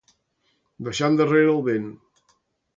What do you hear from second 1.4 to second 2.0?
el vent.